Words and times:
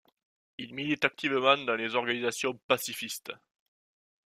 Il 0.57 0.73
milite 0.73 1.05
activement 1.05 1.57
dans 1.59 1.75
les 1.75 1.93
organisations 1.93 2.59
pacifistes. 2.65 3.31